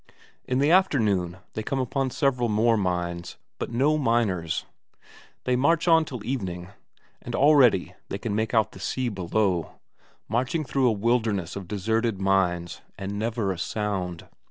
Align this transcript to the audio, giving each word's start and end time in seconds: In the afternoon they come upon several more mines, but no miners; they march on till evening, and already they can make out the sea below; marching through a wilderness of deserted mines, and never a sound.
In 0.45 0.57
the 0.57 0.71
afternoon 0.71 1.37
they 1.53 1.61
come 1.61 1.77
upon 1.79 2.09
several 2.09 2.49
more 2.49 2.75
mines, 2.75 3.37
but 3.59 3.69
no 3.69 3.99
miners; 3.99 4.65
they 5.43 5.55
march 5.55 5.87
on 5.87 6.05
till 6.05 6.25
evening, 6.25 6.69
and 7.21 7.35
already 7.35 7.93
they 8.09 8.17
can 8.17 8.33
make 8.33 8.51
out 8.51 8.71
the 8.71 8.79
sea 8.79 9.09
below; 9.09 9.73
marching 10.27 10.65
through 10.65 10.87
a 10.87 10.91
wilderness 10.91 11.55
of 11.55 11.67
deserted 11.67 12.19
mines, 12.19 12.81
and 12.97 13.19
never 13.19 13.51
a 13.51 13.59
sound. 13.59 14.25